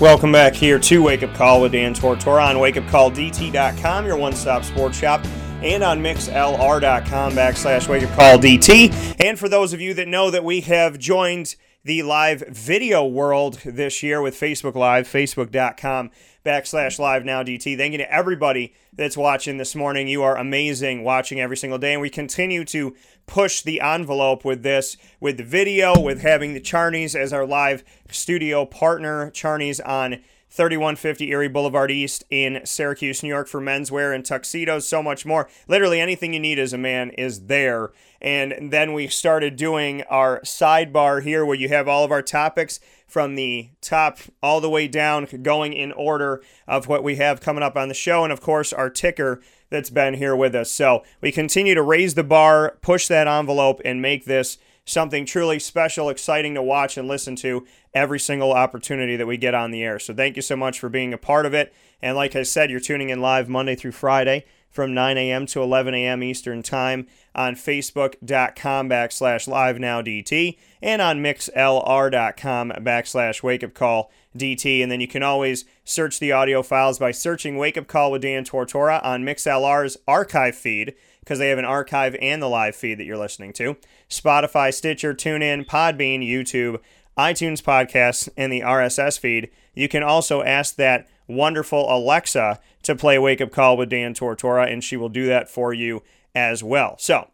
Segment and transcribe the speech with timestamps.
[0.00, 4.64] Welcome back here to Wake Up Call with Dan Tortora on wakeupcalldt.com, your one stop
[4.64, 5.22] sports shop,
[5.62, 9.22] and on mixlr.com backslash wakeupcalldt.
[9.22, 13.60] And for those of you that know that we have joined the live video world
[13.62, 16.10] this year with Facebook Live, facebook.com
[16.44, 17.76] backslash live now DT.
[17.76, 20.08] Thank you to everybody that's watching this morning.
[20.08, 21.92] You are amazing watching every single day.
[21.92, 22.94] And we continue to
[23.26, 27.84] push the envelope with this, with the video, with having the Charneys as our live
[28.10, 29.30] studio partner.
[29.30, 35.02] Charneys on 3150 Erie Boulevard East in Syracuse, New York for menswear and tuxedos, so
[35.02, 35.48] much more.
[35.68, 37.92] Literally anything you need as a man is there.
[38.20, 42.80] And then we started doing our sidebar here where you have all of our topics
[43.06, 47.62] from the top all the way down, going in order of what we have coming
[47.62, 48.24] up on the show.
[48.24, 50.70] And of course, our ticker that's been here with us.
[50.70, 54.58] So we continue to raise the bar, push that envelope, and make this
[54.90, 59.54] something truly special, exciting to watch and listen to every single opportunity that we get
[59.54, 59.98] on the air.
[59.98, 61.72] So thank you so much for being a part of it.
[62.02, 65.46] And like I said, you're tuning in live Monday through Friday from 9 a.m.
[65.46, 66.22] to 11 a.m.
[66.22, 74.10] Eastern Time on Facebook.com backslash live now DT and on mixlr.com backslash wake up call
[74.36, 74.82] DT.
[74.82, 78.22] And then you can always search the audio files by searching Wake Up Call with
[78.22, 80.94] Dan Tortora on MixLR's archive feed
[81.30, 83.76] because they have an archive and the live feed that you're listening to.
[84.08, 86.80] Spotify, Stitcher, TuneIn, Podbean, YouTube,
[87.16, 89.48] iTunes podcasts, and the RSS feed.
[89.72, 94.68] You can also ask that wonderful Alexa to play Wake Up Call with Dan Tortora,
[94.68, 96.02] and she will do that for you
[96.34, 96.96] as well.
[96.98, 97.30] So,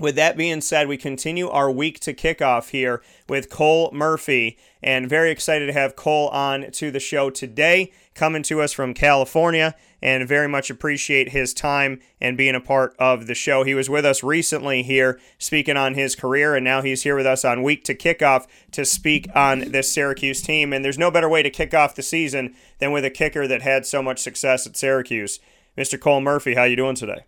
[0.00, 5.08] with that being said, we continue our week to kickoff here with Cole Murphy, and
[5.08, 9.74] very excited to have Cole on to the show today, coming to us from California,
[10.02, 13.62] and very much appreciate his time and being a part of the show.
[13.62, 17.26] He was with us recently here, speaking on his career, and now he's here with
[17.26, 20.72] us on week to kickoff to speak on this Syracuse team.
[20.72, 23.62] And there's no better way to kick off the season than with a kicker that
[23.62, 25.38] had so much success at Syracuse.
[25.76, 26.00] Mr.
[26.00, 27.24] Cole Murphy, how you doing today?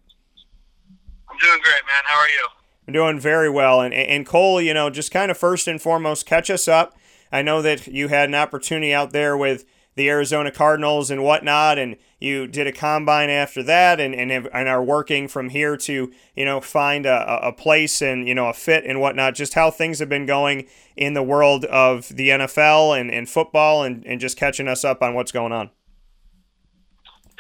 [1.29, 2.03] I'm doing great, man.
[2.05, 2.62] How are you?
[2.87, 3.81] I'm doing very well.
[3.81, 6.97] And, and Cole, you know, just kind of first and foremost, catch us up.
[7.31, 11.79] I know that you had an opportunity out there with the Arizona Cardinals and whatnot,
[11.79, 15.77] and you did a combine after that, and and, have, and are working from here
[15.77, 19.35] to you know find a, a place and you know a fit and whatnot.
[19.35, 20.67] Just how things have been going
[20.97, 25.03] in the world of the NFL and, and football, and, and just catching us up
[25.03, 25.71] on what's going on.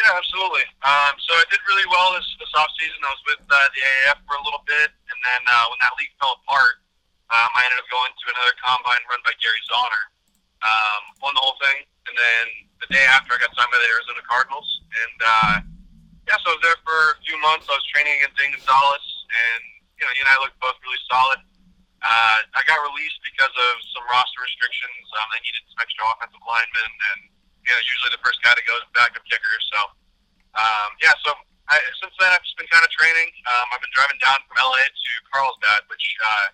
[0.03, 0.67] Yeah, absolutely.
[0.83, 2.99] Um, so I did really well this this off season.
[3.07, 5.95] I was with uh, the AAF for a little bit, and then uh, when that
[5.95, 6.83] league fell apart,
[7.31, 10.05] um, I ended up going to another combine run by Gary Zauner.
[10.67, 12.45] Um, won the whole thing, and then
[12.83, 15.55] the day after, I got signed by the Arizona Cardinals, and uh,
[16.27, 17.71] yeah, so I was there for a few months.
[17.71, 19.63] I was training against Zane Gonzalez, and
[19.99, 21.39] you know, he and I looked both really solid.
[22.03, 25.07] Uh, I got released because of some roster restrictions.
[25.15, 27.21] Um, they needed some extra offensive linemen, and
[27.67, 29.57] you know, usually the first guy to go is backup kicker.
[29.75, 29.79] So,
[30.59, 31.35] um, yeah, so
[31.71, 33.31] I, since then I've just been kind of training.
[33.49, 36.53] Um, I've been driving down from LA to Carlsbad, which uh,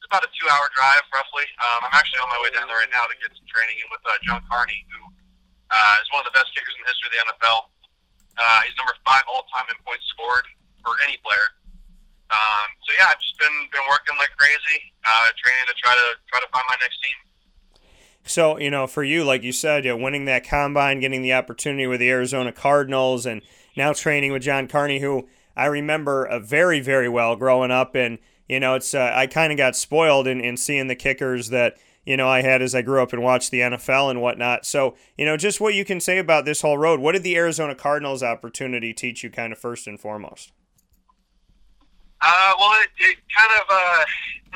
[0.00, 1.46] is about a two-hour drive roughly.
[1.60, 3.88] Um, I'm actually on my way down there right now to get some training in
[3.92, 5.00] with uh, John Carney, who
[5.68, 7.58] uh, is one of the best kickers in the history of the NFL.
[8.38, 10.46] Uh, he's number five all-time in points scored
[10.80, 11.58] for any player.
[12.28, 16.08] Um, so yeah, I've just been been working like crazy, uh, training to try to
[16.28, 17.16] try to find my next team.
[18.24, 21.32] So, you know, for you, like you said, you know, winning that combine, getting the
[21.32, 23.42] opportunity with the Arizona Cardinals, and
[23.76, 27.94] now training with John Carney, who I remember uh, very, very well growing up.
[27.94, 28.18] And,
[28.48, 31.76] you know, it's uh, I kind of got spoiled in, in seeing the kickers that,
[32.04, 34.66] you know, I had as I grew up and watched the NFL and whatnot.
[34.66, 37.00] So, you know, just what you can say about this whole road.
[37.00, 40.52] What did the Arizona Cardinals opportunity teach you, kind of first and foremost?
[42.18, 44.02] Uh, well, it, it kind of uh,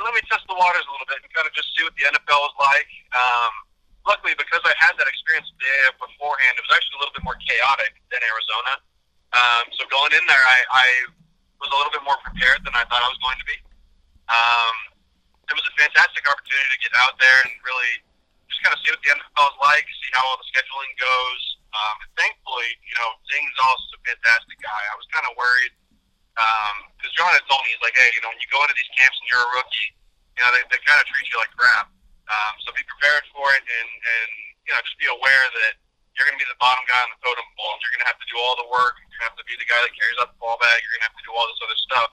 [0.03, 2.11] let me test the waters a little bit and kind of just see what the
[2.11, 2.91] NFL was like.
[3.14, 3.53] Um,
[4.03, 7.38] luckily, because I had that experience there beforehand, it was actually a little bit more
[7.38, 8.75] chaotic than Arizona.
[9.32, 10.87] Um, so going in there, I, I
[11.62, 13.59] was a little bit more prepared than I thought I was going to be.
[14.26, 14.75] Um,
[15.50, 17.94] it was a fantastic opportunity to get out there and really
[18.50, 21.43] just kind of see what the NFL is like, see how all the scheduling goes.
[21.73, 24.82] Um, thankfully, you know, Zane's also a fantastic guy.
[24.93, 25.73] I was kind of worried
[26.32, 28.76] because um, John had told me he's like, hey, you know, when you go into
[28.76, 29.90] these camps and you're a rookie,
[30.37, 31.93] you know, they, they kind of treat you like crap.
[32.32, 34.31] Um, so be prepared for it, and and
[34.64, 35.75] you know, just be aware that
[36.17, 37.76] you're going to be the bottom guy on the totem pole.
[37.82, 38.96] You're going to have to do all the work.
[39.00, 40.76] You're going to have to be the guy that carries out the ball bag.
[40.81, 42.11] You're going to have to do all this other stuff.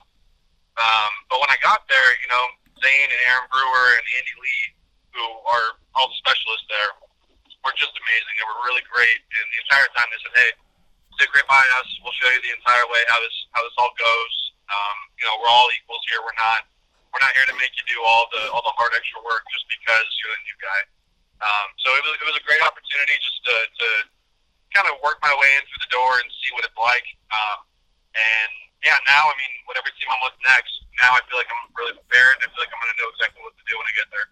[0.80, 2.44] Um, but when I got there, you know,
[2.80, 4.64] Zane and Aaron Brewer and Andy Lee,
[5.12, 6.90] who are all the specialists there,
[7.60, 8.32] were just amazing.
[8.40, 9.20] They were really great.
[9.20, 10.50] And the entire time they said, hey,
[11.20, 11.88] stick right by us.
[12.00, 14.34] We'll show you the entire way how this how this all goes.
[14.72, 16.24] Um, you know, we're all equals here.
[16.24, 16.64] We're not
[17.12, 19.68] we're not here to make you do all the all the hard extra work just
[19.68, 20.80] because you're the new guy.
[21.44, 23.88] Um, so it was it was a great opportunity just to, to
[24.72, 27.04] kind of work my way in through the door and see what it's like.
[27.28, 27.68] Um,
[28.16, 30.72] and yeah, now I mean, whatever team I'm with next,
[31.04, 32.40] now I feel like I'm really prepared.
[32.40, 34.28] I feel like I'm going to know exactly what to do when I get there.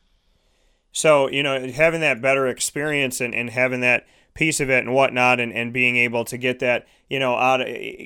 [0.96, 4.08] So you know, having that better experience and, and having that
[4.38, 7.58] piece of it and whatnot, and, and being able to get that you know out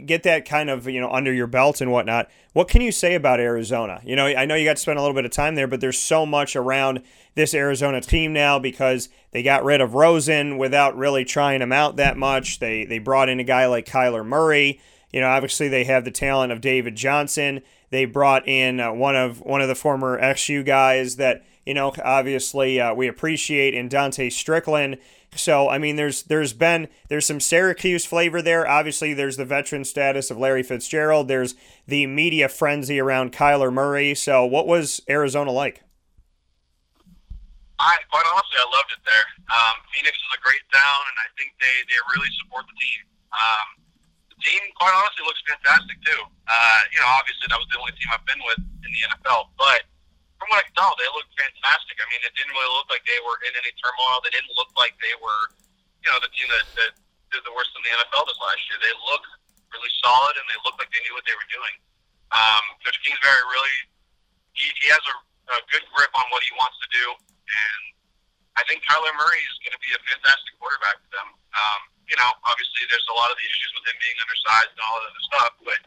[0.07, 2.31] get that kind of you know under your belt and whatnot.
[2.55, 4.01] What can you say about Arizona?
[4.03, 5.81] You know, I know you got to spend a little bit of time there, but
[5.81, 7.03] there's so much around
[7.35, 11.97] this Arizona team now because they got rid of Rosen without really trying him out
[11.97, 12.59] that much.
[12.59, 14.81] They they brought in a guy like Kyler Murray.
[15.13, 17.61] You know, obviously they have the talent of David Johnson.
[17.91, 21.93] They brought in uh, one of one of the former XU guys that you know
[22.03, 24.97] obviously uh, we appreciate in Dontae Strickland.
[25.35, 28.69] So I mean, there's there's been there's some Syracuse flavor there.
[28.69, 31.29] Obviously, there's the veteran status of Larry Fitzgerald.
[31.29, 31.55] There's
[31.87, 34.15] the media frenzy around Kyler Murray.
[34.15, 35.83] So what was Arizona like?
[37.81, 39.27] I quite honestly, I loved it there.
[39.49, 43.01] Um, Phoenix is a great town, and I think they they really support the team.
[43.33, 43.67] Um,
[44.29, 46.23] the team, quite honestly, looks fantastic too.
[46.45, 49.49] Uh, you know, obviously that was the only team I've been with in the NFL,
[49.57, 49.89] but
[50.43, 52.03] from what I can tell, they look fantastic.
[52.03, 54.19] I mean, it didn't really look like they were in any turmoil.
[54.27, 55.55] They didn't look like they were,
[56.03, 56.91] you know, the team that, that
[57.31, 58.83] did the worst in the NFL this last year.
[58.83, 59.23] They look
[59.71, 61.79] really solid, and they look like they knew what they were doing.
[62.35, 63.77] Um, Coach Kingsbury really,
[64.59, 65.17] he, he has a,
[65.55, 67.83] a good grip on what he wants to do, and
[68.59, 71.29] I think Kyler Murray is going to be a fantastic quarterback for them.
[71.55, 71.81] Um,
[72.11, 74.99] you know, obviously there's a lot of the issues with him being undersized and all
[74.99, 75.81] that other stuff, but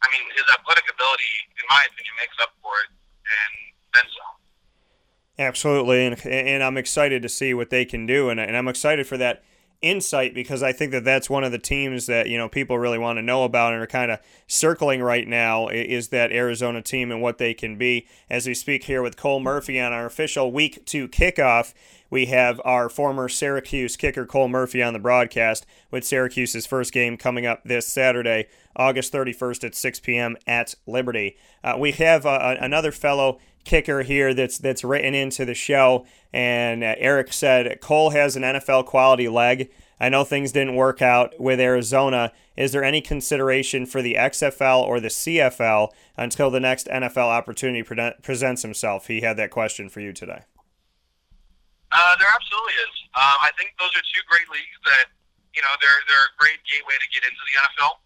[0.00, 3.52] I mean, his athletic ability, in my opinion, makes up for it, and
[5.38, 9.06] Absolutely, and, and I'm excited to see what they can do, and, and I'm excited
[9.06, 9.42] for that
[9.80, 12.98] insight because I think that that's one of the teams that you know people really
[12.98, 17.12] want to know about and are kind of circling right now is that Arizona team
[17.12, 18.06] and what they can be.
[18.28, 21.74] As we speak here with Cole Murphy on our official week two kickoff,
[22.10, 27.16] we have our former Syracuse kicker Cole Murphy on the broadcast with Syracuse's first game
[27.16, 30.36] coming up this Saturday, August 31st at 6 p.m.
[30.46, 31.36] at Liberty.
[31.62, 36.06] Uh, we have uh, another fellow kicker here that's that's written into the show.
[36.32, 39.70] And uh, Eric said Cole has an NFL quality leg.
[40.00, 42.32] I know things didn't work out with Arizona.
[42.56, 47.82] Is there any consideration for the XFL or the CFL until the next NFL opportunity
[47.82, 49.08] pre- presents himself?
[49.08, 50.46] He had that question for you today.
[51.90, 52.94] Uh, there absolutely is.
[53.16, 55.10] Uh, I think those are two great leagues that
[55.56, 57.98] you know they're they're a great gateway to get into the NFL.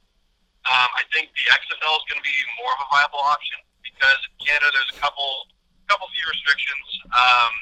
[0.62, 3.58] Um, I think the XFL is going to be more of a viable option
[4.02, 5.46] because in Canada there's a couple
[5.86, 6.86] couple few restrictions.
[7.14, 7.54] Um,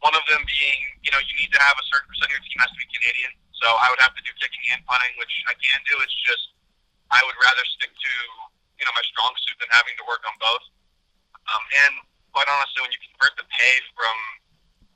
[0.00, 2.44] one of them being, you know, you need to have a certain percent of your
[2.44, 3.32] team has to be Canadian.
[3.60, 6.00] So I would have to do kicking and punting, which I can do.
[6.00, 6.56] It's just
[7.12, 8.14] I would rather stick to,
[8.80, 10.64] you know, my strong suit than having to work on both.
[11.52, 11.92] Um, and
[12.32, 14.16] quite honestly, when you convert the pay from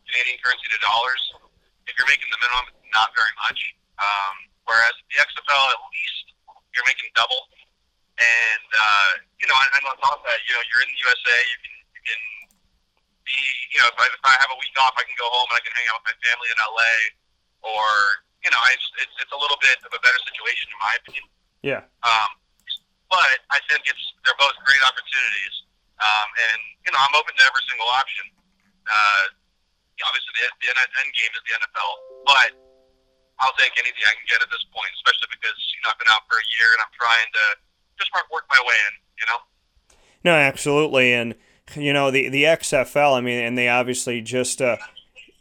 [0.08, 1.20] Canadian currency to dollars,
[1.84, 3.60] if you're making the minimum, not very much.
[4.00, 6.32] Um, whereas the XFL, at least
[6.72, 7.48] you're making double.
[8.18, 11.38] And uh, you know, and on top of that, you know, you're in the USA.
[11.38, 12.20] You can you can
[13.22, 13.38] be,
[13.70, 15.56] you know, if I, if I have a week off, I can go home and
[15.58, 16.94] I can hang out with my family in LA,
[17.62, 17.86] or
[18.42, 21.26] you know, it's it's, it's a little bit of a better situation in my opinion.
[21.62, 21.82] Yeah.
[22.02, 22.30] Um,
[23.06, 25.54] but I think it's they're both great opportunities,
[26.02, 28.26] um, and you know, I'm open to every single option.
[28.82, 29.24] Uh,
[30.02, 31.92] obviously, the, the end game is the NFL,
[32.26, 32.50] but
[33.38, 36.10] I'll take anything I can get at this point, especially because you know I've been
[36.10, 37.44] out for a year and I'm trying to
[37.98, 38.94] just work my way in.
[39.18, 39.38] You know.
[40.24, 41.34] No, absolutely, and
[41.74, 43.16] you know the the XFL.
[43.16, 44.76] I mean, and they obviously just uh,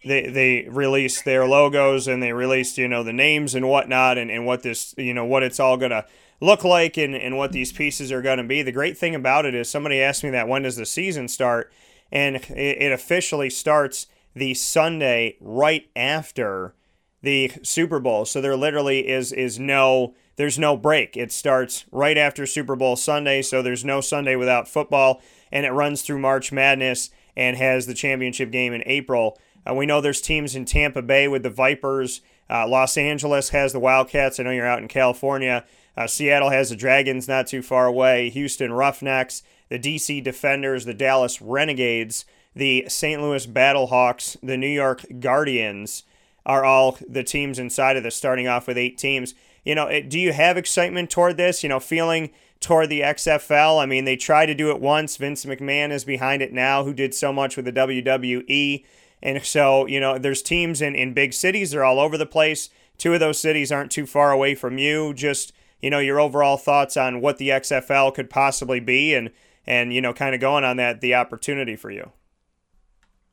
[0.05, 4.31] they they released their logos and they released you know the names and whatnot and,
[4.31, 6.05] and what this you know what it's all gonna
[6.39, 8.61] look like and, and what these pieces are gonna be.
[8.61, 11.71] The great thing about it is somebody asked me that when does the season start,
[12.11, 16.75] and it, it officially starts the Sunday right after
[17.21, 18.25] the Super Bowl.
[18.25, 21.17] So there literally is is no there's no break.
[21.17, 25.71] It starts right after Super Bowl Sunday, so there's no Sunday without football and it
[25.71, 29.37] runs through March Madness and has the championship game in April.
[29.67, 32.21] Uh, we know there's teams in Tampa Bay with the Vipers.
[32.49, 34.39] Uh, Los Angeles has the Wildcats.
[34.39, 35.65] I know you're out in California.
[35.95, 38.29] Uh, Seattle has the Dragons not too far away.
[38.29, 42.25] Houston Roughnecks, the DC Defenders, the Dallas Renegades,
[42.55, 43.21] the St.
[43.21, 46.03] Louis Battlehawks, the New York Guardians.
[46.45, 49.33] are all the teams inside of this, starting off with eight teams.
[49.67, 51.61] You know, do you have excitement toward this?
[51.61, 52.29] You know, feeling
[52.61, 53.83] toward the XFL.
[53.83, 55.17] I mean, they tried to do it once.
[55.17, 58.85] Vince McMahon is behind it now, who did so much with the WWE.
[59.21, 62.69] And so, you know, there's teams in, in big cities, they're all over the place.
[62.97, 65.13] Two of those cities aren't too far away from you.
[65.13, 69.31] Just, you know, your overall thoughts on what the XFL could possibly be and,
[69.65, 72.13] and you know, kind of going on that, the opportunity for you.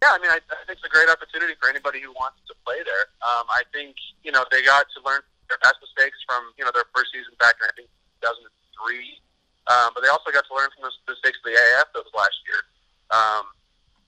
[0.02, 2.54] Yeah, I mean, I, I think it's a great opportunity for anybody who wants to
[2.66, 3.06] play there.
[3.22, 5.20] Um, I think, you know, they got to learn
[5.54, 7.88] their past mistakes from, you know, their first season back in, I think,
[8.26, 9.22] 2003.
[9.70, 12.34] Um, but they also got to learn from the mistakes of the AAF was last
[12.50, 12.60] year.
[13.14, 13.54] Um,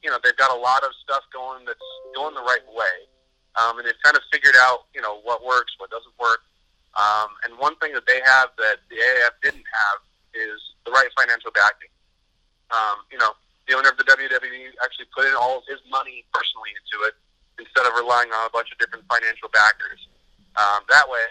[0.03, 1.87] you know, they've got a lot of stuff going that's
[2.19, 3.07] going the right way.
[3.57, 6.45] Um, and they've kind of figured out, you know, what works, what doesn't work.
[6.99, 9.99] Um, and one thing that they have that the AAF didn't have
[10.35, 11.93] is the right financial backing.
[12.75, 13.33] Um, you know,
[13.65, 17.15] the owner of the WWE actually put in all of his money personally into it
[17.57, 20.05] instead of relying on a bunch of different financial backers.
[20.57, 21.27] Um, that way,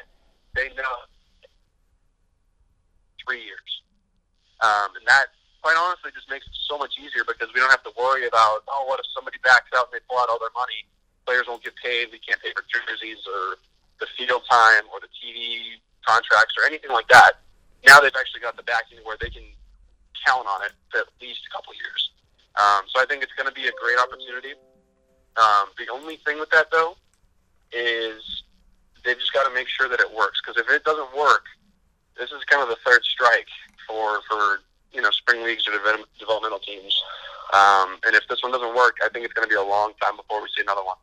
[0.53, 0.96] they know
[3.25, 3.82] three years.
[4.62, 7.84] Um, and that, quite honestly, just makes it so much easier because we don't have
[7.84, 10.53] to worry about, oh, what if somebody backs out and they pull out all their
[10.53, 10.86] money?
[11.25, 12.13] Players won't get paid.
[12.13, 13.58] We can't pay for jerseys or
[14.00, 17.41] the field time or the TV contracts or anything like that.
[17.86, 19.44] Now they've actually got the backing where they can
[20.25, 22.13] count on it for at least a couple years.
[22.55, 24.53] Um, so I think it's going to be a great opportunity.
[25.36, 26.96] Um, the only thing with that, though,
[27.74, 28.45] is
[29.06, 30.42] they've just got to make sure that it works.
[30.44, 31.46] Because if it doesn't work,
[32.18, 33.48] this is kind of the third strike
[33.88, 35.74] for for you know spring leagues or
[36.20, 37.04] developmental teams.
[37.54, 39.94] Um, and if this one doesn't work, I think it's going to be a long
[40.02, 40.98] time before we see another one.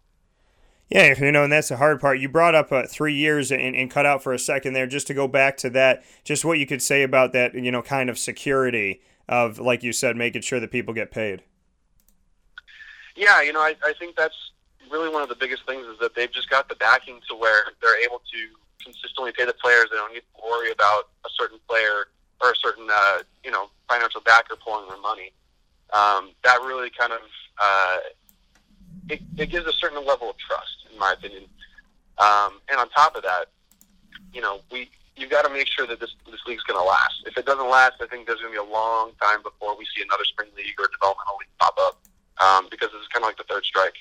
[0.91, 2.19] Yeah, you know, and that's the hard part.
[2.19, 5.07] You brought up uh, three years and, and cut out for a second there, just
[5.07, 6.03] to go back to that.
[6.23, 9.95] Just what you could say about that, you know, kind of security of, like you
[9.95, 11.43] said, making sure that people get paid.
[13.17, 14.37] Yeah, you know, I, I think that's
[14.93, 17.65] really one of the biggest things is that they've just got the backing to where
[17.81, 19.87] they're able to consistently pay the players.
[19.91, 22.09] They don't need to worry about a certain player
[22.41, 25.33] or a certain uh, you know financial backer pulling their money.
[25.93, 27.21] Um, that really kind of
[27.61, 27.99] uh,
[29.09, 31.45] it, it gives a certain level of trust, in my opinion.
[32.19, 33.47] Um, and on top of that,
[34.33, 37.25] you know, we you've got to make sure that this this league's going to last.
[37.27, 39.87] If it doesn't last, I think there's going to be a long time before we
[39.95, 42.01] see another spring league or developmental league pop up
[42.41, 43.97] um, because this is kind of like the third strike.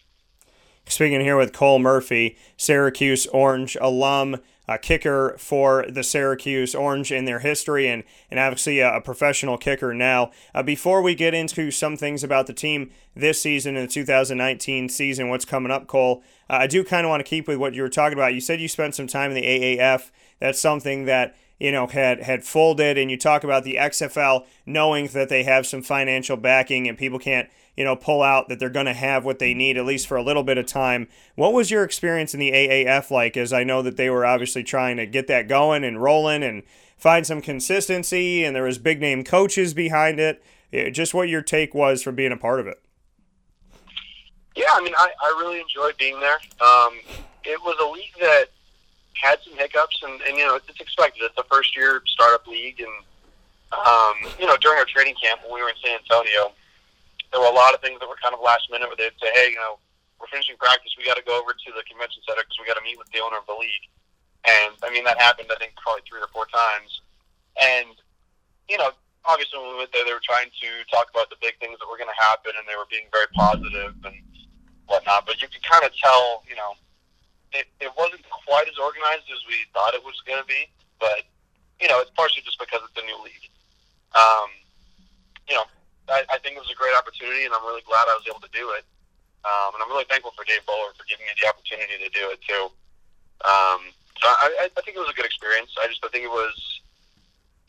[0.85, 7.25] Speaking here with Cole Murphy, Syracuse Orange alum, a kicker for the Syracuse Orange in
[7.25, 10.31] their history, and, and obviously a, a professional kicker now.
[10.53, 14.89] Uh, before we get into some things about the team this season and the 2019
[14.89, 17.73] season, what's coming up, Cole, uh, I do kind of want to keep with what
[17.73, 18.33] you were talking about.
[18.33, 20.09] You said you spent some time in the AAF.
[20.39, 25.07] That's something that you know had had folded, and you talk about the XFL knowing
[25.07, 28.69] that they have some financial backing and people can't you know, pull out that they're
[28.69, 31.07] going to have what they need at least for a little bit of time.
[31.35, 33.37] What was your experience in the AAF like?
[33.37, 36.63] As I know that they were obviously trying to get that going and rolling and
[36.97, 40.43] find some consistency, and there was big name coaches behind it.
[40.91, 42.81] Just what your take was from being a part of it.
[44.55, 46.39] Yeah, I mean, I, I really enjoyed being there.
[46.61, 46.99] Um,
[47.43, 48.45] it was a league that
[49.13, 51.23] had some hiccups, and, and you know, it's expected.
[51.23, 52.91] It's a first year startup league, and
[53.73, 56.51] um, you know, during our training camp when we were in San Antonio,
[57.31, 59.31] there were a lot of things that were kind of last minute where they'd say,
[59.33, 59.79] hey, you know,
[60.19, 60.93] we're finishing practice.
[60.99, 63.09] We got to go over to the convention center because we got to meet with
[63.09, 63.87] the owner of the league.
[64.45, 67.01] And I mean, that happened, I think, probably three or four times.
[67.57, 67.95] And,
[68.69, 68.93] you know,
[69.25, 71.87] obviously when we went there, they were trying to talk about the big things that
[71.89, 74.17] were going to happen and they were being very positive and
[74.85, 75.25] whatnot.
[75.25, 76.77] But you could kind of tell, you know,
[77.53, 80.69] it, it wasn't quite as organized as we thought it was going to be.
[80.99, 81.25] But,
[81.81, 83.49] you know, it's partially just because it's a new league.
[84.13, 84.49] Um,
[85.49, 85.65] you know,
[86.09, 88.41] I, I think it was a great opportunity, and I'm really glad I was able
[88.41, 88.85] to do it.
[89.41, 92.29] Um, and I'm really thankful for Dave Bowler for giving me the opportunity to do
[92.29, 92.69] it too.
[93.41, 93.89] Um,
[94.21, 95.73] so I, I think it was a good experience.
[95.81, 96.53] I just I think it was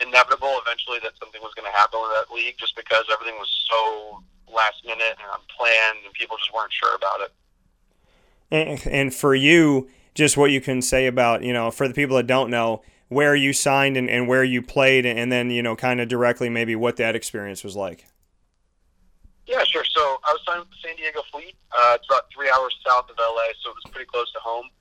[0.04, 3.48] inevitable eventually that something was going to happen with that league, just because everything was
[3.70, 4.22] so
[4.52, 7.32] last minute and unplanned, and people just weren't sure about it.
[8.52, 12.16] And, and for you, just what you can say about you know, for the people
[12.16, 15.74] that don't know, where you signed and, and where you played, and then you know,
[15.74, 18.04] kind of directly maybe what that experience was like.
[19.52, 19.84] Yeah, sure.
[19.84, 21.52] So I was signed with the San Diego Fleet.
[21.76, 24.72] Uh, it's about three hours south of LA, so it was pretty close to home.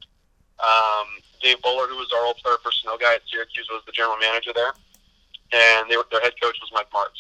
[0.63, 4.15] Um, Dave Bullard, who was our old player personnel guy at Syracuse, was the general
[4.15, 4.71] manager there,
[5.51, 7.19] and were, their head coach was Mike Martz,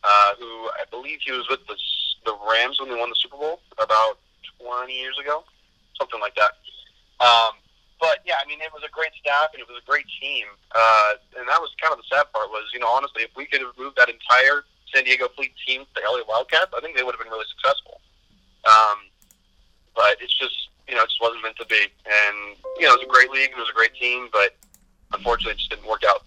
[0.00, 0.48] uh, who
[0.80, 1.76] I believe he was with the
[2.24, 4.18] the Rams when they won the Super Bowl about
[4.60, 5.44] 20 years ago,
[5.96, 6.56] something like that.
[7.20, 7.60] Um,
[8.00, 10.48] but yeah, I mean, it was a great staff and it was a great team,
[10.72, 13.44] uh, and that was kind of the sad part was, you know, honestly, if we
[13.44, 14.64] could have moved that entire
[14.94, 18.00] San Diego Fleet team, the LA Wildcats, I think they would have been really successful.
[18.64, 18.98] Um,
[19.94, 21.86] but it's just you know, it just wasn't meant to be.
[22.06, 24.56] And you know, it was a great league, it was a great team, but
[25.12, 26.24] unfortunately, it just didn't work out.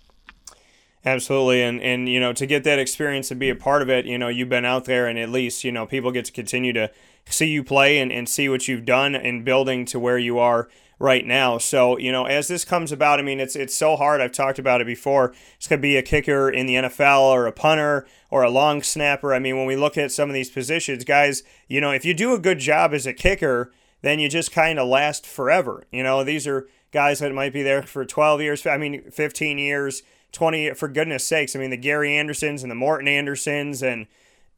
[1.04, 4.06] Absolutely, and and you know to get that experience and be a part of it,
[4.06, 6.74] you know you've been out there, and at least you know people get to continue
[6.74, 6.92] to
[7.26, 10.70] see you play and, and see what you've done in building to where you are
[11.02, 11.58] right now.
[11.58, 14.22] So you know as this comes about, I mean it's it's so hard.
[14.22, 15.34] I've talked about it before.
[15.56, 19.34] It's gonna be a kicker in the NFL or a punter or a long snapper.
[19.34, 22.14] I mean when we look at some of these positions, guys, you know if you
[22.14, 25.84] do a good job as a kicker, then you just kind of last forever.
[25.92, 28.66] You know these are guys that might be there for 12 years.
[28.66, 31.56] I mean 15 years 20 for goodness sakes.
[31.56, 34.08] I mean, the Gary Andersons and the Morten Andersens and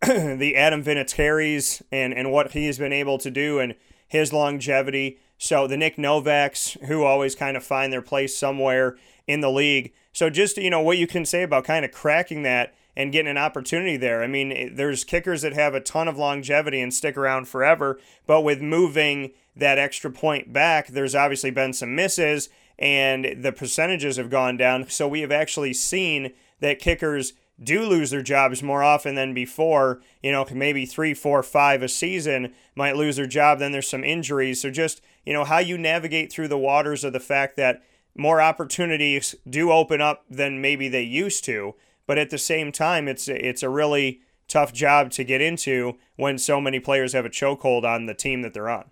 [0.39, 3.75] the Adam Vinatieri's and, and what he's been able to do and
[4.07, 5.19] his longevity.
[5.37, 8.97] So the Nick Novaks, who always kind of find their place somewhere
[9.27, 9.93] in the league.
[10.11, 13.31] So just, you know, what you can say about kind of cracking that and getting
[13.31, 14.23] an opportunity there.
[14.23, 18.41] I mean, there's kickers that have a ton of longevity and stick around forever, but
[18.41, 24.29] with moving that extra point back, there's obviously been some misses and the percentages have
[24.29, 24.89] gone down.
[24.89, 30.01] So we have actually seen that kickers do lose their jobs more often than before.
[30.21, 33.59] You know, maybe three, four, five a season might lose their job.
[33.59, 34.61] Then there's some injuries.
[34.61, 37.81] So just, you know, how you navigate through the waters of the fact that
[38.15, 41.75] more opportunities do open up than maybe they used to.
[42.05, 46.37] But at the same time, it's it's a really tough job to get into when
[46.37, 48.91] so many players have a chokehold on the team that they're on.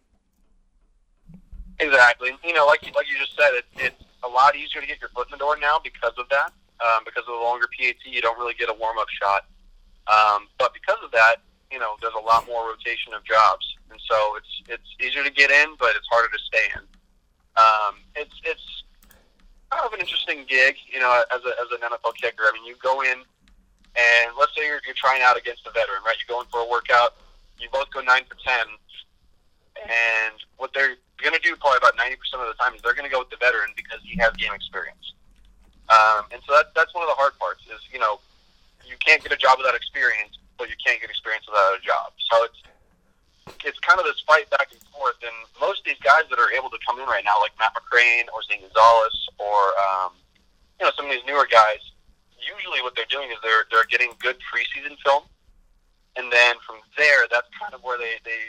[1.80, 2.32] Exactly.
[2.44, 5.10] You know, like like you just said, it, it's a lot easier to get your
[5.10, 6.54] foot in the door now because of that.
[6.82, 9.46] Um, because of the longer PAT, you don't really get a warm up shot.
[10.08, 11.38] Um, but because of that,
[11.72, 15.32] you know, there's a lot more rotation of jobs, and so it's it's easier to
[15.32, 16.84] get in, but it's harder to stay in.
[17.60, 18.84] Um, it's it's
[19.70, 22.44] kind of an interesting gig, you know, as a, as an NFL kicker.
[22.44, 23.24] I mean, you go in,
[23.96, 26.16] and let's say you're, you're trying out against a veteran, right?
[26.20, 27.16] You go in for a workout,
[27.60, 28.66] you both go nine for ten,
[29.84, 33.08] and what they're going to do probably about 90% of the time is they're going
[33.08, 35.14] to go with the veteran because he has game experience.
[35.90, 38.20] Um, and so that, that's one of the hard parts is, you know,
[38.86, 42.14] you can't get a job without experience, but you can't get experience without a job.
[42.32, 42.60] So it's,
[43.66, 45.18] it's kind of this fight back and forth.
[45.22, 47.74] And most of these guys that are able to come in right now, like Matt
[47.74, 50.14] McCrane or Zane Gonzalez or, um,
[50.80, 51.82] you know, some of these newer guys,
[52.38, 55.24] usually what they're doing is they're, they're getting good preseason film.
[56.18, 58.42] And then from there, that's kind of where they, they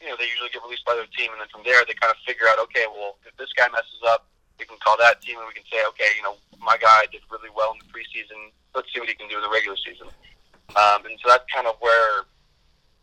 [0.00, 2.12] you know, they usually get released by their team, and then from there they kind
[2.12, 5.36] of figure out, okay, well, if this guy messes up, we can call that team
[5.36, 8.52] and we can say, okay, you know, my guy did really well in the preseason.
[8.74, 10.08] Let's see what he can do in the regular season.
[10.76, 12.24] Um, and so that's kind of where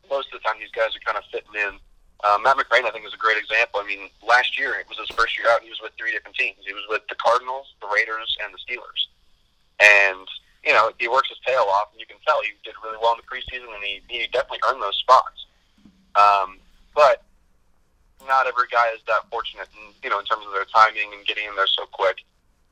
[0.10, 1.80] most of the time these guys are kind of fitting in.
[2.24, 3.84] Um, Matt McCrane, I think, is a great example.
[3.84, 6.12] I mean, last year it was his first year out, and he was with three
[6.12, 6.64] different teams.
[6.64, 9.12] He was with the Cardinals, the Raiders, and the Steelers.
[9.84, 10.24] And
[10.64, 13.14] you know, he works his tail off, and you can tell he did really well
[13.14, 15.46] in the preseason, and he, he definitely earned those spots.
[16.16, 16.60] Um,
[16.96, 17.24] but
[18.28, 21.26] not every guy is that fortunate, in, you know, in terms of their timing and
[21.28, 22.24] getting in there so quick.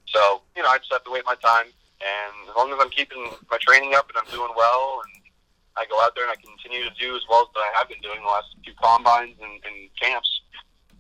[0.08, 1.68] So, you know, I just have to wait my time,
[2.00, 5.21] and as long as I'm keeping my training up and I'm doing well, and
[5.78, 8.02] I go out there and I continue to do as well as I have been
[8.02, 10.42] doing the last few combines and, and camps,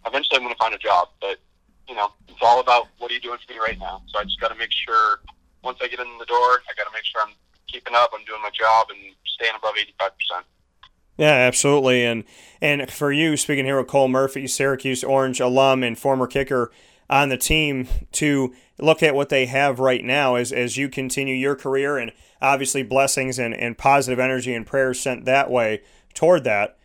[0.06, 1.10] eventually I'm going to find a job.
[1.20, 1.40] But
[1.88, 4.02] you know, it's all about what are you doing for me right now.
[4.08, 5.20] So I just got to make sure
[5.64, 7.34] once I get in the door, I got to make sure I'm
[7.68, 10.46] keeping up, I'm doing my job, and staying above 85 percent.
[11.18, 12.06] Yeah, absolutely.
[12.06, 12.24] And
[12.62, 16.72] and for you, speaking here with Cole Murphy, Syracuse Orange alum and former kicker
[17.10, 21.36] on the team, to look at what they have right now as, as you continue
[21.36, 25.82] your career and obviously blessings and, and positive energy and prayers sent that way
[26.14, 26.78] toward that.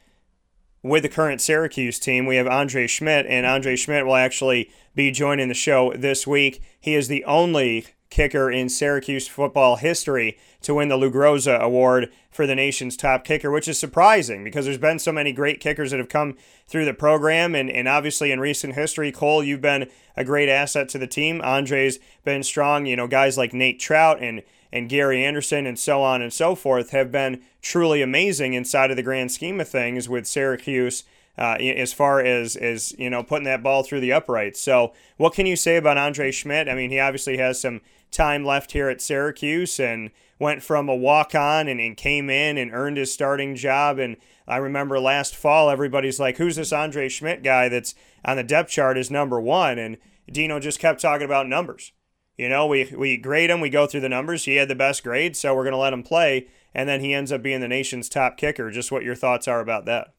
[0.82, 5.10] With the current Syracuse team, we have Andre Szmyt, and Andre Szmyt will actually be
[5.10, 6.62] joining the show this week.
[6.78, 12.10] He is the only kicker in Syracuse football history to win the Lou Groza Award
[12.30, 15.90] for the nation's top kicker, which is surprising because there's been so many great kickers
[15.90, 17.54] that have come through the program.
[17.54, 21.40] And, and obviously, in recent history, Cole, you've been a great asset to the team.
[21.42, 22.86] Andre's been strong.
[22.86, 24.42] You know, guys like Nate Trout and,
[24.72, 28.96] and Gary Anderson and so on and so forth have been truly amazing inside of
[28.96, 31.04] the grand scheme of things with Syracuse.
[31.38, 34.58] Uh, as far as as you know, putting that ball through the uprights.
[34.58, 36.70] So, what can you say about Andre Szmyt?
[36.70, 40.96] I mean, he obviously has some time left here at Syracuse and went from a
[40.96, 43.98] walk on and, and came in and earned his starting job.
[43.98, 47.94] And I remember last fall, everybody's like, who's this Andre Szmyt guy that's
[48.24, 49.78] on the depth chart is number one?
[49.78, 49.96] And
[50.30, 51.92] Dino just kept talking about numbers.
[52.36, 54.44] You know, we, we grade him, we go through the numbers.
[54.44, 56.48] He had the best grade, so we're going to let him play.
[56.74, 58.70] And then he ends up being the nation's top kicker.
[58.70, 60.12] Just what your thoughts are about that.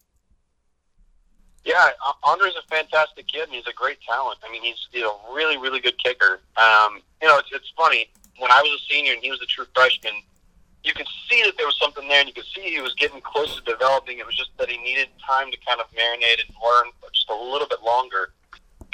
[1.68, 1.92] Yeah,
[2.24, 4.40] Andre's a fantastic kid, and he's a great talent.
[4.42, 6.40] I mean, he's, he's a really, really good kicker.
[6.56, 8.08] Um, you know, it's, it's funny.
[8.40, 10.14] When I was a senior and he was a true freshman,
[10.86, 13.20] you could see that there was something there, and you could see he was getting
[13.20, 14.18] close to developing.
[14.18, 17.36] It was just that he needed time to kind of marinate and learn just a
[17.36, 18.32] little bit longer.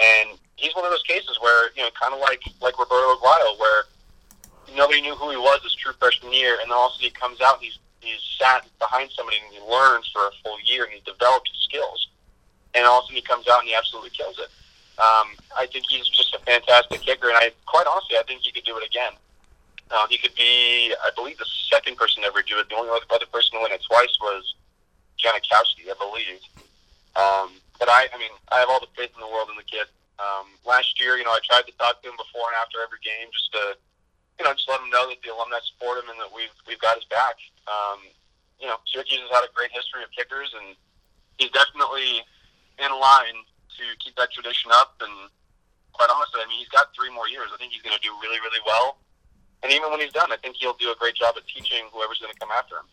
[0.01, 3.59] And he's one of those cases where you know, kind of like like Roberto Aguayo,
[3.59, 3.83] where
[4.75, 7.05] nobody knew who he was his true freshman year, and then all of a sudden
[7.05, 10.57] he comes out and he's he's sat behind somebody and he learns for a full
[10.65, 12.09] year and he develops his skills,
[12.75, 14.49] and all of a sudden he comes out and he absolutely kills it.
[15.01, 18.51] Um, I think he's just a fantastic kicker, and I quite honestly I think he
[18.51, 19.13] could do it again.
[19.91, 22.69] Uh, he could be, I believe, the second person to ever do it.
[22.69, 24.55] The only other person to win it twice was
[25.21, 26.41] Janikowski, I believe.
[27.13, 29.69] Um, but I, I mean, I have all the faith in the world in the
[29.69, 29.86] kid.
[30.17, 33.01] Um, last year, you know, I tried to talk to him before and after every
[33.05, 33.77] game, just to,
[34.39, 36.81] you know, just let him know that the alumni support him and that we've we've
[36.81, 37.38] got his back.
[37.69, 38.01] Um,
[38.57, 40.77] you know, Syracuse has had a great history of kickers, and
[41.38, 42.25] he's definitely
[42.79, 43.38] in line
[43.77, 44.95] to keep that tradition up.
[45.01, 45.29] And
[45.93, 47.49] quite honestly, I mean, he's got three more years.
[47.53, 48.97] I think he's going to do really, really well.
[49.63, 52.19] And even when he's done, I think he'll do a great job at teaching whoever's
[52.19, 52.86] going to come after him.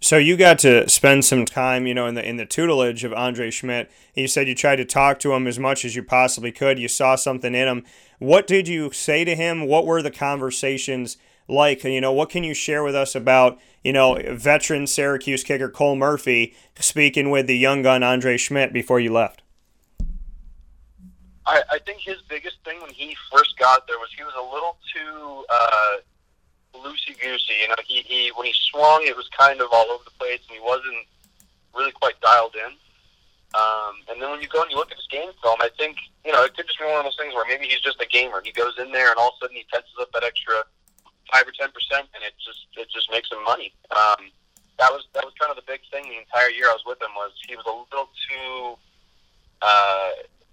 [0.00, 3.12] So you got to spend some time, you know, in the in the tutelage of
[3.12, 3.86] Andre Szmyt.
[4.14, 6.80] You said you tried to talk to him as much as you possibly could.
[6.80, 7.84] You saw something in him.
[8.18, 9.66] What did you say to him?
[9.66, 11.84] What were the conversations like?
[11.84, 15.96] You know, what can you share with us about, you know, veteran Syracuse kicker Cole
[15.96, 19.42] Murphy speaking with the young gun Andre Szmyt before you left?
[21.46, 24.54] I, I think his biggest thing when he first got there was he was a
[24.54, 25.96] little too uh,
[26.74, 27.54] loosey goosey.
[27.62, 30.40] You know, he, he when he swung, it was kind of all over the place,
[30.48, 31.06] and he wasn't
[31.74, 32.72] really quite dialed in.
[33.54, 35.96] Um, and then when you go and you look at his game film, I think
[36.24, 38.06] you know it could just be one of those things where maybe he's just a
[38.06, 38.40] gamer.
[38.44, 40.62] He goes in there and all of a sudden he tenses up that extra
[41.32, 43.72] five or ten percent, and it just it just makes him money.
[43.90, 44.28] Um,
[44.78, 47.00] that was that was kind of the big thing the entire year I was with
[47.00, 48.76] him was he was a little too
[49.62, 50.10] uh,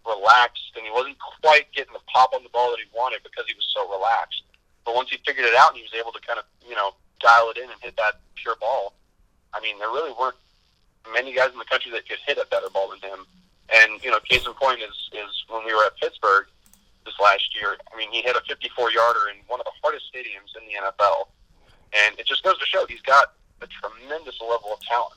[0.08, 3.46] relaxed, and he wasn't quite getting the pop on the ball that he wanted because
[3.48, 4.44] he was so relaxed.
[4.86, 6.96] But once he figured it out and he was able to kind of, you know,
[7.20, 8.94] dial it in and hit that pure ball,
[9.54, 10.40] I mean, there really weren't
[11.14, 13.26] many guys in the country that could hit a better ball than him.
[13.70, 16.48] And, you know, case in point is, is when we were at Pittsburgh
[17.06, 20.06] this last year, I mean, he hit a 54 yarder in one of the hardest
[20.14, 21.28] stadiums in the NFL.
[21.94, 25.16] And it just goes to show he's got a tremendous level of talent.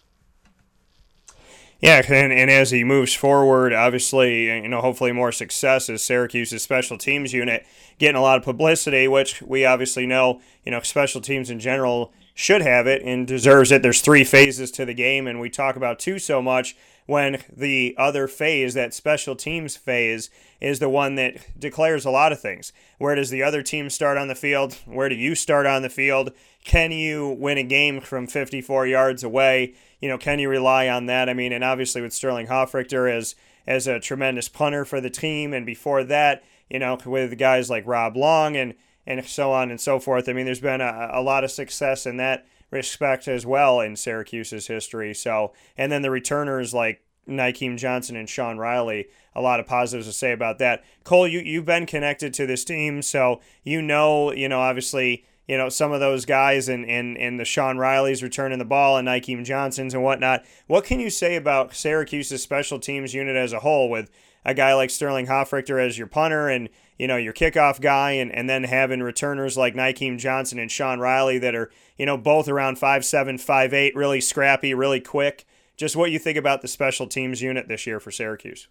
[1.80, 6.62] Yeah, and, and as he moves forward, obviously, you know, hopefully more success as Syracuse's
[6.62, 7.66] special teams unit
[7.98, 12.12] getting a lot of publicity, which we obviously know, you know, special teams in general
[12.34, 13.82] should have it and deserves it.
[13.82, 17.94] There's three phases to the game, and we talk about two so much when the
[17.98, 22.72] other phase, that special teams phase, is the one that declares a lot of things.
[22.98, 24.74] Where does the other team start on the field?
[24.86, 26.32] Where do you start on the field?
[26.64, 29.74] Can you win a game from 54 yards away?
[30.02, 31.30] you know, can you rely on that?
[31.30, 33.34] I mean, and obviously with Sterling Hofrichter as
[33.64, 37.86] as a tremendous punter for the team, and before that, you know, with guys like
[37.86, 38.74] Rob Long and
[39.06, 40.28] and so on and so forth.
[40.28, 43.94] I mean, there's been a, a lot of success in that respect as well in
[43.94, 45.14] Syracuse's history.
[45.14, 50.08] So, and then the returners like Nykeim Johnson and Sean Riley, a lot of positives
[50.08, 50.82] to say about that.
[51.04, 55.58] Cole, you you've been connected to this team, so you know, you know, obviously you
[55.58, 59.08] know, some of those guys and, and, and the Sean Riley's returning the ball and
[59.08, 60.44] Nykeim Johnson's and whatnot.
[60.66, 64.10] What can you say about Syracuse's special teams unit as a whole with
[64.44, 68.32] a guy like Sterling Hofrichter as your punter and, you know, your kickoff guy and,
[68.32, 72.48] and then having returners like Nykeim Johnson and Sean Riley that are, you know, both
[72.48, 75.44] around five seven, five eight, really scrappy, really quick.
[75.76, 78.68] Just what you think about the special teams unit this year for Syracuse.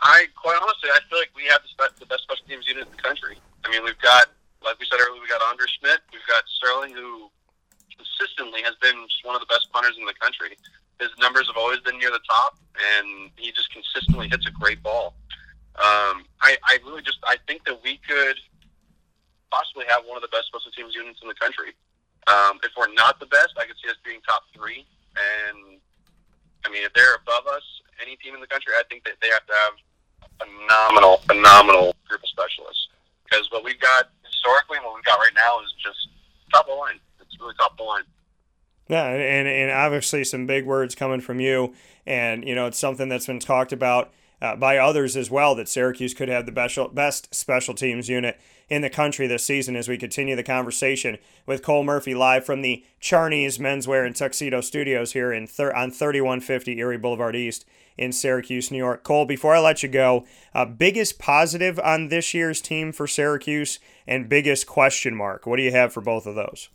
[0.00, 1.60] I quite honestly, I feel like we have
[1.98, 3.38] the best special teams unit in the country.
[3.64, 4.28] I mean, we've got
[4.64, 6.02] like we said earlier, we've got Andre Szmyt.
[6.12, 7.30] We've got Sterling, who
[7.94, 10.56] consistently has been one of the best punters in the country.
[11.00, 12.58] His numbers have always been near the top,
[12.98, 15.14] and he just consistently hits a great ball.
[15.78, 18.34] Um, I, I really just I think that we could
[19.50, 21.72] possibly have one of the best special teams units in the country.
[22.26, 24.84] Um, if we're not the best, I could see us being top three.
[25.14, 25.78] And
[26.66, 27.62] I mean, if they're above us,
[28.02, 29.74] any team in the country, I think that they have to have
[30.22, 32.90] a phenomenal, phenomenal group of specialists.
[33.24, 36.10] Because what we've got historically, and what we've got right now is just
[36.52, 36.98] top of the line.
[37.20, 38.06] It's really top of the line.
[38.88, 41.74] Yeah, and, and obviously some big words coming from you,
[42.06, 45.68] and you know it's something that's been talked about uh, by others as well that
[45.68, 49.76] Syracuse could have the best best special teams unit in the country this season.
[49.76, 54.62] As we continue the conversation with Cole Murphy live from the Charney's Menswear and Tuxedo
[54.62, 57.66] Studios here in thir- on 3150 Erie Boulevard East
[57.98, 59.02] in Syracuse, New York.
[59.02, 60.24] Cole, before I let you go,
[60.54, 65.46] uh, biggest positive on this year's team for Syracuse and biggest question mark.
[65.46, 66.68] What do you have for both of those?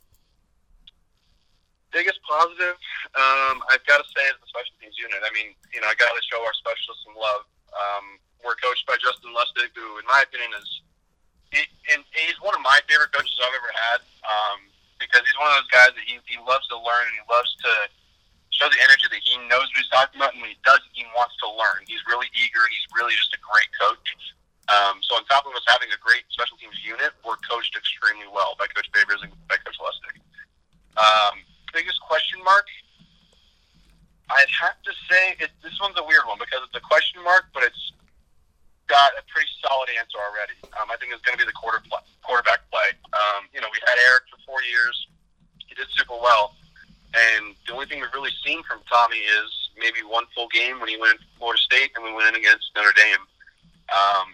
[1.93, 2.73] Biggest positive,
[3.13, 5.21] um, I've got to say, is the special teams unit.
[5.21, 7.45] I mean, you know, I got to show our specialists some love.
[7.69, 10.67] Um, we're coached by Justin Lustig, who, in my opinion, is
[11.53, 11.61] he,
[11.93, 14.59] and he's one of my favorite coaches I've ever had um,
[14.97, 17.53] because he's one of those guys that he, he loves to learn and he loves
[17.61, 17.71] to
[18.49, 21.05] show the energy that he knows what he's talking about, and when he doesn't, he
[21.13, 21.85] wants to learn.
[21.85, 24.09] He's really eager, he's really just a great coach.
[24.71, 28.29] Um, so on top of us having a great special teams unit, we're coached extremely
[28.31, 30.15] well by Coach Babers and by Coach Lustig.
[30.95, 31.43] Um,
[31.73, 32.65] biggest question mark?
[34.29, 37.51] I'd have to say it, this one's a weird one because it's a question mark,
[37.53, 37.91] but it's
[38.87, 40.55] got a pretty solid answer already.
[40.79, 42.95] Um, I think it's going to be the quarter play, quarterback play.
[43.11, 44.95] Um, you know, we had Eric for four years.
[45.65, 46.55] He did super well.
[47.13, 50.89] And the only thing we've really seen from Tommy is maybe one full game when
[50.89, 53.23] he went to Florida State and we went in against Notre Dame.
[53.93, 54.33] Um,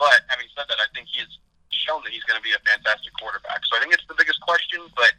[0.00, 1.28] but having said that, I think he's
[1.68, 3.60] shown that he's going to be a fantastic quarterback.
[3.68, 5.12] So I think it's the biggest question, but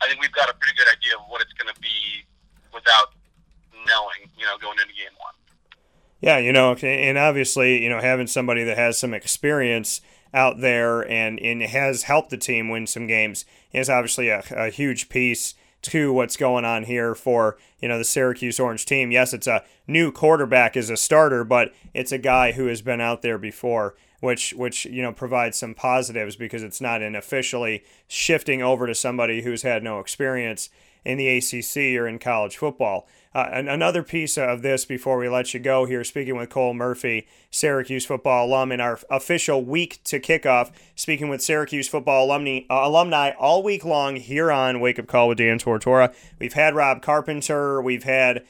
[0.00, 2.24] I think we've got a pretty good idea of what it's going to be
[2.72, 3.14] without
[3.72, 5.34] knowing, you know, going into game one.
[6.20, 10.00] Yeah, you know, and obviously, you know, having somebody that has some experience
[10.32, 14.70] out there and, and has helped the team win some games is obviously a, a
[14.70, 19.12] huge piece to what's going on here for you know the Syracuse Orange team.
[19.12, 23.00] Yes, it's a new quarterback as a starter, but it's a guy who has been
[23.00, 27.84] out there before, which which you know provides some positives because it's not an officially
[28.08, 30.70] shifting over to somebody who's had no experience
[31.06, 33.06] in the ACC or in college football.
[33.32, 37.28] Uh, another piece of this before we let you go here, speaking with Cole Murphy,
[37.50, 42.80] Syracuse football alum, in our official week to kickoff, speaking with Syracuse football alumni, uh,
[42.82, 46.14] alumni all week long here on Wake Up Call with Dan Tortora.
[46.38, 48.42] We've had Rob Carpenter, we've had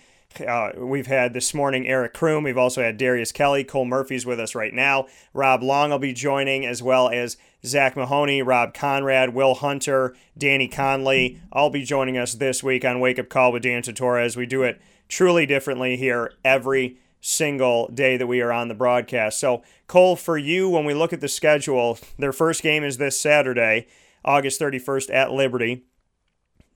[0.46, 2.44] uh, we've had this morning Eric Kroom.
[2.44, 3.64] We've also had Darius Kelly.
[3.64, 5.06] Cole Murphy's with us right now.
[5.32, 10.68] Rob Long will be joining, as well as Zach Mahoney, Rob Konrad, Will Hunter, Danny
[10.68, 11.40] Conley.
[11.52, 14.46] All be joining us this week on Wake Up Call with Dan Tortora as we
[14.46, 19.40] do it truly differently here every single day that we are on the broadcast.
[19.40, 23.18] So, Cole, for you, when we look at the schedule, their first game is this
[23.18, 23.88] Saturday,
[24.24, 25.84] August 31st at Liberty.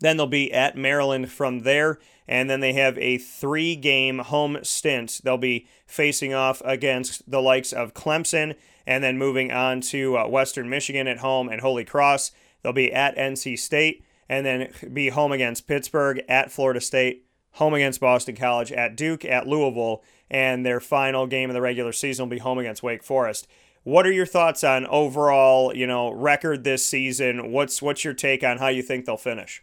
[0.01, 1.99] Then they'll be at Maryland from there
[2.31, 5.21] and then they have a three game home stint.
[5.25, 8.55] They'll be facing off against the likes of Clemson
[8.87, 12.31] and then moving on to uh, Western Michigan at home and Holy Cross.
[12.63, 17.75] They'll be at NC State and then be home against Pittsburgh, at Florida State, home
[17.75, 22.27] against Boston College, at Duke, at Louisville, and their final game of the regular season
[22.27, 23.49] will be home against Wake Forest.
[23.83, 27.51] What are your thoughts on overall, you know, record this season?
[27.51, 29.63] What's what's your take on how you think they'll finish?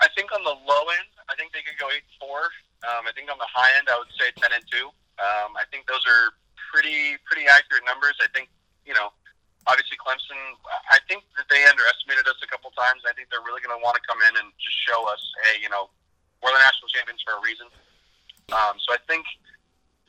[0.00, 2.48] I think on the low end, I think they could go eight and four.
[2.88, 4.88] Um, I think on the high end, I would say ten and two.
[5.20, 6.32] Um, I think those are
[6.72, 8.16] pretty pretty accurate numbers.
[8.24, 8.48] I think
[8.88, 9.12] you know,
[9.68, 10.56] obviously Clemson.
[10.88, 13.04] I think that they underestimated us a couple times.
[13.04, 15.60] I think they're really going to want to come in and just show us, hey,
[15.60, 15.92] you know,
[16.40, 17.68] we're the national champions for a reason.
[18.50, 19.28] Um, so I think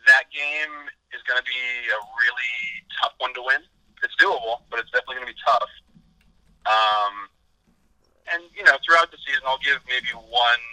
[0.07, 2.55] that game is going to be a really
[2.97, 3.61] tough one to win.
[4.01, 5.71] It's doable, but it's definitely going to be tough.
[6.65, 7.29] Um,
[8.29, 10.63] and you know, throughout the season, I'll give maybe one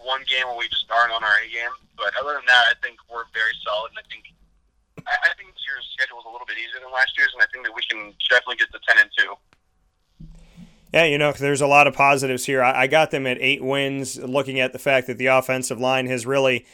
[0.00, 1.74] one game where we just aren't on our A game.
[1.96, 4.24] But other than that, I think we're very solid, and I think
[5.06, 7.42] I, I think this year's schedule is a little bit easier than last year's, and
[7.42, 9.30] I think that we can definitely get to ten and two.
[10.92, 12.62] Yeah, you know, there's a lot of positives here.
[12.62, 16.06] I, I got them at eight wins, looking at the fact that the offensive line
[16.06, 16.66] has really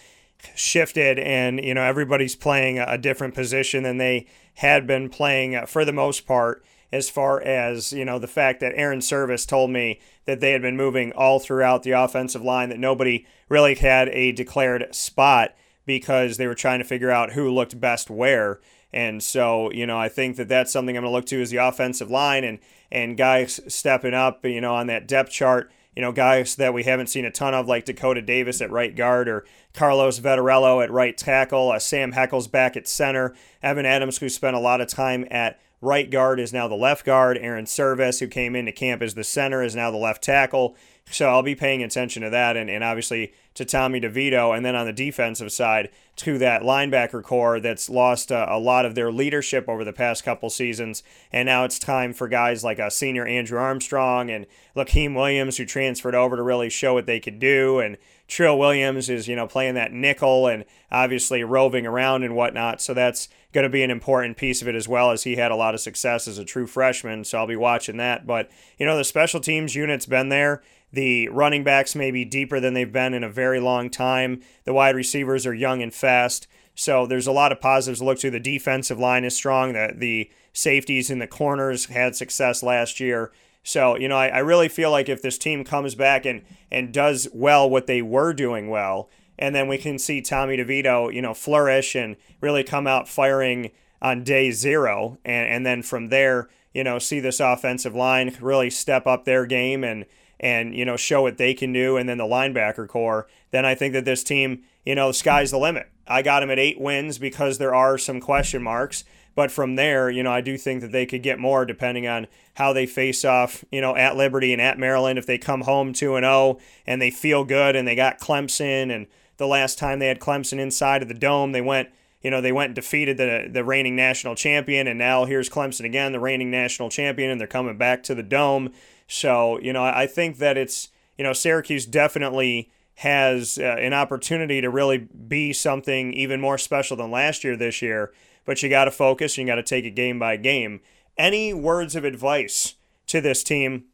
[0.54, 5.84] shifted and you know everybody's playing a different position than they had been playing for
[5.84, 10.00] the most part as far as you know the fact that Airon Servais told me
[10.24, 14.32] that they had been moving all throughout the offensive line that nobody really had a
[14.32, 15.54] declared spot
[15.86, 18.60] because they were trying to figure out who looked best where.
[18.92, 21.50] And so, you know, I think that that's something I'm going to look to is
[21.50, 22.58] the offensive line and
[22.90, 25.70] and guys stepping up, you know, on that depth chart.
[25.94, 28.94] You know, guys that we haven't seen a ton of, like Dakota Davis at right
[28.94, 34.18] guard or Carlos Vettorello at right tackle, uh, Sam Heckel's back at center, Evan Adams,
[34.18, 37.38] who spent a lot of time at Right guard is now the left guard.
[37.38, 40.76] Airon Servais, who came into camp as the center, is now the left tackle.
[41.12, 44.56] So I'll be paying attention to that and, and obviously to Tommy DeVito.
[44.56, 48.96] And then on the defensive side, to that linebacker core that's lost a, lot of
[48.96, 51.04] their leadership over the past couple seasons.
[51.32, 55.56] And now it's time for guys like a uh, senior Andrew Armstrong and Lakiem Williams,
[55.56, 57.78] who transferred over to really show what they could do.
[57.78, 57.96] And
[58.28, 62.80] Trill Williams is, you know, playing that nickel and obviously roving around and whatnot.
[62.80, 65.50] So that's going to be an important piece of it as well as he had
[65.50, 67.24] a lot of success as a true freshman.
[67.24, 68.26] So I'll be watching that.
[68.26, 70.62] But, you know, the special teams unit's been there.
[70.92, 74.40] The running backs may be deeper than they've been in a very long time.
[74.64, 76.46] The wide receivers are young and fast.
[76.74, 78.30] So there's a lot of positives to look to.
[78.30, 79.72] The defensive line is strong.
[79.72, 83.32] The, the safeties in the corners had success last year.
[83.66, 86.94] So, you know, I, I really feel like if this team comes back and, and
[86.94, 91.20] does well what they were doing well, and then we can see Tommy DeVito, you
[91.20, 96.48] know, flourish and really come out firing on day zero, and, and then from there,
[96.72, 100.06] you know, see this offensive line really step up their game and
[100.38, 103.74] and you know show what they can do, and then the linebacker core, then I
[103.74, 105.90] think that this team, you know, the sky's the limit.
[106.06, 109.02] I got them at eight wins because there are some question marks.
[109.36, 112.26] But from there, you know, I do think that they could get more depending on
[112.54, 115.18] how they face off, you know, at Liberty and at Maryland.
[115.18, 118.90] If they come home 2 and 0 and they feel good and they got Clemson
[118.92, 121.90] and the last time they had Clemson inside of the dome, they went,
[122.22, 125.84] you know, they went and defeated the the reigning national champion and now here's Clemson
[125.84, 128.72] again, the reigning national champion and they're coming back to the dome.
[129.06, 132.70] So, you know, I think that it's, you know, Syracuse definitely
[133.00, 137.82] has uh, an opportunity to really be something even more special than last year this
[137.82, 138.14] year
[138.46, 140.80] but you got to focus and you got to take it game by game.
[141.18, 142.76] Any words of advice
[143.08, 143.84] to this team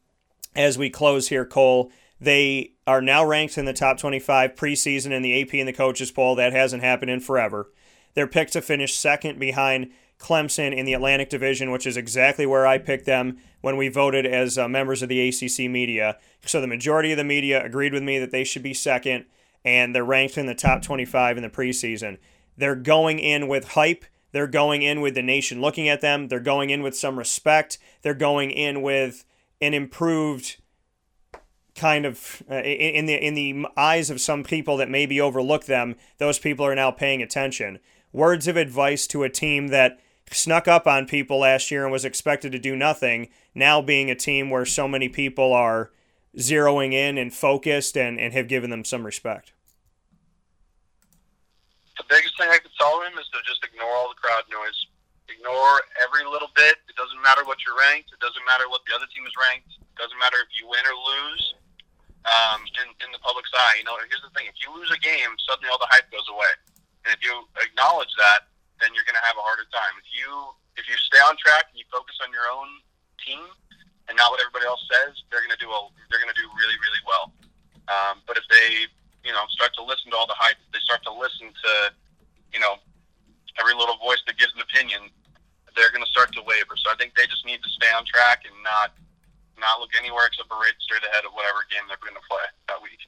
[0.55, 1.91] as we close here, Cole?
[2.21, 6.13] They are now ranked in the top 25 preseason in the AP and the coaches
[6.13, 6.37] poll.
[6.37, 7.73] That hasn't happened in forever.
[8.15, 12.67] They're picked to finish second behind Clemson in the Atlantic Division, which is exactly where
[12.67, 16.17] I picked them when we voted as uh, members of the ACC media.
[16.47, 19.25] So the majority of the media agreed with me that they should be second,
[19.65, 22.19] and they're ranked in the top 25 in the preseason.
[22.57, 26.29] They're going in with hype they're going in with the nation looking at them.
[26.29, 27.79] They're going in with some respect.
[28.01, 29.25] They're going in with
[29.61, 30.57] an improved
[31.75, 35.97] kind of uh, in the in the eyes of some people that maybe overlook them.
[36.19, 37.79] Those people are now paying attention.
[38.13, 42.05] Words of advice to a team that snuck up on people last year and was
[42.05, 43.29] expected to do nothing.
[43.55, 45.91] Now being a team where so many people are
[46.37, 49.53] zeroing in and focused and, and have given them some respect
[52.01, 54.79] the biggest thing I could tell him is to just ignore all the crowd noise.
[55.29, 56.81] Ignore every little bit.
[56.89, 58.13] It doesn't matter what you're ranked.
[58.13, 59.71] It doesn't matter what the other team is ranked.
[59.77, 61.45] It doesn't matter if you win or lose.
[62.23, 65.01] Um, in, in the public's eye, you know, here's the thing: if you lose a
[65.03, 66.55] game, suddenly all the hype goes away,
[67.03, 68.47] and if you acknowledge that,
[68.79, 69.99] then you're going to have a harder time.
[69.99, 70.31] If you
[70.79, 72.71] if you stay on track and you focus on your own
[73.19, 73.43] team
[74.07, 75.67] and not what everybody else says, they're going to do
[76.15, 77.35] they're going to do really really well.
[77.91, 78.87] Um, but if they
[79.25, 80.59] you know, start to listen to all the hype.
[80.73, 81.73] They start to listen to,
[82.53, 82.77] you know,
[83.59, 85.11] every little voice that gives an opinion.
[85.75, 86.77] They're going to start to waver.
[86.77, 88.93] So I think they just need to stay on track and not
[89.59, 92.47] not look anywhere except for right straight ahead of whatever game they're going to play
[92.69, 92.99] that week.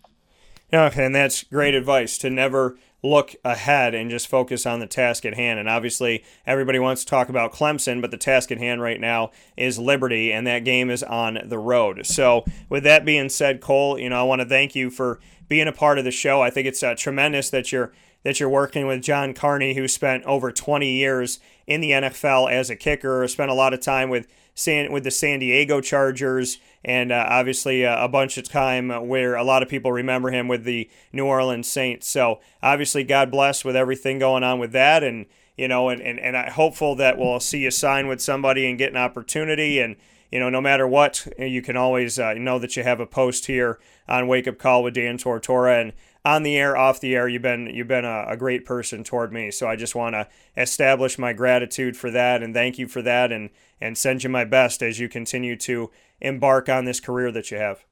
[0.73, 5.27] Okay, and that's great advice to never look ahead and just focus on the task
[5.27, 5.59] at hand.
[5.59, 9.31] And obviously, everybody wants to talk about Clemson, but the task at hand right now
[9.57, 12.07] is Liberty, and that game is on the road.
[12.07, 15.69] So, with that being said, Cole, you know, I want to thank you for being
[15.69, 16.43] a part of the show.
[16.43, 17.93] I think it's uh, tremendous that you're
[18.25, 22.71] that you're working with John Carney, who spent over 20 years in the NFL as
[22.71, 27.11] a kicker, spent a lot of time with San with the San Diego Chargers, and
[27.13, 30.65] uh, obviously uh, a bunch of time where a lot of people remember him with
[30.65, 32.09] the New Orleans Saints.
[32.09, 35.27] So obviously, God bless with everything going on with that, and
[35.57, 38.79] you know, and and, and I'm hopeful that we'll see you sign with somebody and
[38.79, 39.97] get an opportunity and
[40.35, 43.47] you know, no matter what, you can always uh, know that you have a post
[43.47, 45.93] here on Wake Up Call with Dan Tortora, and
[46.25, 49.33] on the air, off the air, you've been you've been a, a great person toward
[49.33, 49.53] me.
[49.53, 53.31] So I just want to establish my gratitude for that, and thank you for that,
[53.31, 57.53] and and send you my best as you continue to embark on this career that
[57.53, 57.85] you have.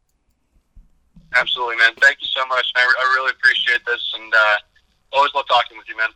[1.37, 1.93] Absolutely, man.
[2.01, 2.67] Thank you so much.
[2.75, 4.55] I, I really appreciate this, and uh,
[5.13, 6.09] always love talking with you, man.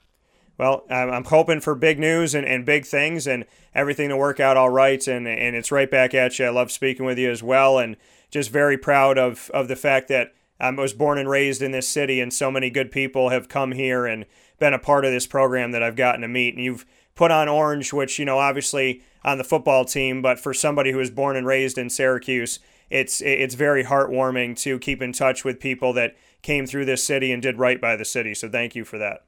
[0.59, 4.57] Well, I'm hoping for big news and, and big things and everything to work out
[4.57, 5.07] all right.
[5.07, 6.47] And, and it's right back at you.
[6.47, 7.79] I love speaking with you as well.
[7.79, 7.97] And
[8.31, 11.89] just very proud of, of the fact that I was born and raised in this
[11.89, 14.25] city and so many good people have come here and
[14.59, 16.55] been a part of this program that I've gotten to meet.
[16.55, 20.55] And you've put on orange, which, you know, obviously on the football team, but for
[20.55, 25.13] somebody who was born and raised in Syracuse, it's it's very heartwarming to keep in
[25.13, 28.33] touch with people that came through this city and did right by the city.
[28.33, 29.26] So thank you for that.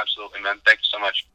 [0.00, 0.60] Absolutely, man.
[0.66, 1.26] Thank you so much.